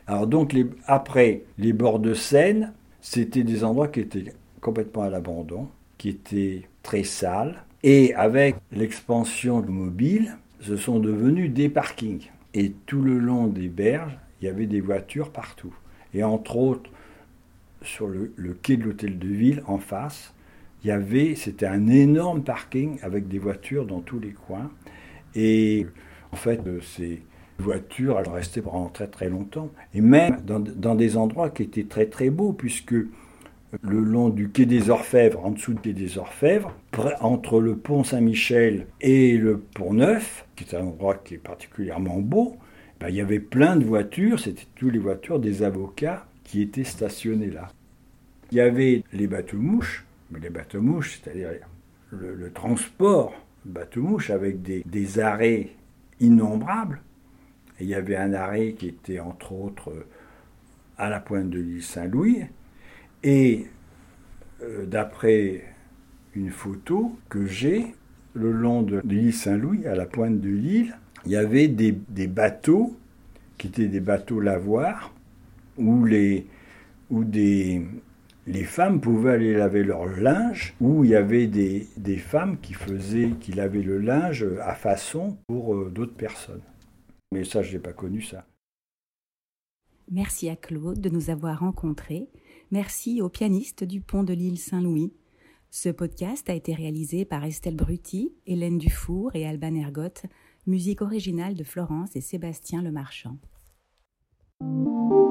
Alors 0.06 0.26
donc 0.26 0.54
après 0.86 1.42
les 1.58 1.72
bords 1.72 1.98
de 1.98 2.14
Seine, 2.14 2.72
c'était 3.00 3.42
des 3.42 3.64
endroits 3.64 3.88
qui 3.88 4.00
étaient 4.00 4.32
complètement 4.60 5.02
à 5.02 5.10
l'abandon, 5.10 5.68
qui 5.98 6.10
étaient 6.10 6.68
très 6.82 7.04
sales. 7.04 7.64
Et 7.82 8.14
avec 8.14 8.56
l'expansion 8.72 9.62
mobile, 9.62 10.36
ce 10.60 10.76
sont 10.76 10.98
devenus 10.98 11.50
des 11.52 11.68
parkings. 11.68 12.30
Et 12.54 12.72
tout 12.86 13.02
le 13.02 13.18
long 13.18 13.46
des 13.46 13.68
berges, 13.68 14.16
il 14.40 14.46
y 14.46 14.48
avait 14.48 14.66
des 14.66 14.80
voitures 14.80 15.30
partout. 15.30 15.74
Et 16.14 16.24
entre 16.24 16.56
autres, 16.56 16.90
sur 17.82 18.06
le, 18.06 18.32
quai 18.62 18.76
de 18.76 18.84
l'hôtel 18.84 19.18
de 19.18 19.28
ville, 19.28 19.62
en 19.66 19.78
face, 19.78 20.32
il 20.82 20.88
y 20.88 20.90
avait, 20.90 21.34
c'était 21.34 21.66
un 21.66 21.88
énorme 21.88 22.42
parking 22.42 22.98
avec 23.02 23.28
des 23.28 23.38
voitures 23.38 23.84
dans 23.84 24.00
tous 24.00 24.18
les 24.18 24.32
coins. 24.32 24.70
Et 25.34 25.86
en 26.32 26.36
fait, 26.36 26.60
ces 26.82 27.22
voitures, 27.58 28.18
elles 28.18 28.32
restaient 28.32 28.62
pendant 28.62 28.88
très 28.88 29.06
très 29.06 29.28
longtemps. 29.28 29.70
Et 29.94 30.00
même 30.00 30.38
dans, 30.44 30.94
des 30.94 31.16
endroits 31.16 31.50
qui 31.50 31.62
étaient 31.62 31.84
très 31.84 32.06
très 32.06 32.30
beaux, 32.30 32.52
puisque 32.52 32.92
le 32.92 34.00
long 34.00 34.28
du 34.28 34.50
quai 34.50 34.66
des 34.66 34.90
Orfèvres, 34.90 35.44
en 35.44 35.50
dessous 35.50 35.74
du 35.74 35.80
quai 35.80 35.92
des 35.92 36.18
Orfèvres, 36.18 36.74
entre 37.20 37.60
le 37.60 37.76
pont 37.76 38.04
Saint-Michel 38.04 38.86
et 39.00 39.36
le 39.36 39.58
pont 39.58 39.94
Neuf, 39.94 40.46
qui 40.56 40.64
est 40.64 40.76
un 40.76 40.82
endroit 40.82 41.16
qui 41.16 41.34
est 41.34 41.38
particulièrement 41.38 42.18
beau, 42.18 42.56
ben, 43.00 43.08
il 43.08 43.16
y 43.16 43.20
avait 43.20 43.40
plein 43.40 43.76
de 43.76 43.84
voitures, 43.84 44.38
c'était 44.38 44.66
toutes 44.76 44.92
les 44.92 44.98
voitures 44.98 45.40
des 45.40 45.62
avocats 45.62 46.26
qui 46.44 46.62
étaient 46.62 46.84
stationnés 46.84 47.50
là. 47.50 47.68
Il 48.52 48.58
y 48.58 48.60
avait 48.60 49.02
les 49.12 49.26
bateaux-mouches, 49.26 50.04
mais 50.30 50.38
les 50.38 50.50
bateaux-mouches, 50.50 51.20
c'est-à-dire 51.22 51.50
le, 52.10 52.50
transport 52.52 53.34
bateaux-mouches 53.64 54.30
avec 54.30 54.62
des, 54.62 55.18
arrêts 55.18 55.70
innombrables. 56.20 57.00
Il 57.80 57.86
y 57.86 57.94
avait 57.94 58.16
un 58.16 58.32
arrêt 58.32 58.72
qui 58.72 58.88
était 58.88 59.20
entre 59.20 59.52
autres 59.52 59.92
à 60.96 61.08
la 61.08 61.20
pointe 61.20 61.50
de 61.50 61.58
l'île 61.58 61.82
Saint-Louis, 61.82 62.42
et 63.22 63.66
euh, 64.62 64.86
d'après 64.86 65.62
une 66.34 66.50
photo 66.50 67.18
que 67.28 67.46
j'ai, 67.46 67.94
le 68.34 68.52
long 68.52 68.82
de 68.82 69.00
l'île 69.04 69.32
Saint-Louis, 69.32 69.86
à 69.86 69.94
la 69.94 70.06
pointe 70.06 70.40
de 70.40 70.50
l'île, 70.50 70.96
il 71.24 71.32
y 71.32 71.36
avait 71.36 71.68
des, 71.68 71.92
bateaux 72.26 72.96
qui 73.56 73.68
étaient 73.68 73.88
des 73.88 74.00
bateaux 74.00 74.40
lavoirs 74.40 75.14
où 75.78 76.04
les, 76.04 76.46
femmes 78.64 79.00
pouvaient 79.00 79.32
aller 79.32 79.54
laver 79.54 79.84
leur 79.84 80.06
linge, 80.06 80.74
où 80.80 81.04
il 81.04 81.10
y 81.10 81.16
avait 81.16 81.46
des, 81.46 81.86
des 81.96 82.18
femmes 82.18 82.58
qui 82.60 82.74
faisaient, 82.74 83.30
qui 83.40 83.52
lavaient 83.52 83.82
le 83.82 83.98
linge 83.98 84.46
à 84.62 84.74
façon 84.74 85.36
pour 85.46 85.74
euh, 85.74 85.90
d'autres 85.94 86.14
personnes. 86.14 86.60
Mais 87.34 87.42
ça, 87.42 87.62
je 87.62 87.72
n'ai 87.72 87.82
pas 87.82 87.92
connu 87.92 88.22
ça. 88.22 88.46
Merci 90.08 90.48
à 90.48 90.54
Claude 90.54 91.00
de 91.00 91.08
nous 91.08 91.30
avoir 91.30 91.58
rencontrés. 91.58 92.28
Merci 92.70 93.20
au 93.20 93.28
pianiste 93.28 93.82
du 93.82 94.00
pont 94.00 94.22
de 94.22 94.32
l'île 94.32 94.56
Saint-Louis. 94.56 95.12
Ce 95.68 95.88
podcast 95.88 96.48
a 96.48 96.54
été 96.54 96.74
réalisé 96.74 97.24
par 97.24 97.44
Estelle 97.44 97.74
Brutti, 97.74 98.32
Hélène 98.46 98.78
Dufour 98.78 99.34
et 99.34 99.48
Alban 99.48 99.74
Ergotte, 99.74 100.26
musique 100.68 101.02
originale 101.02 101.54
de 101.54 101.64
Florence 101.64 102.14
et 102.14 102.20
Sébastien 102.20 102.82
Lemarchand. 102.82 103.36
Marchand. 104.60 105.23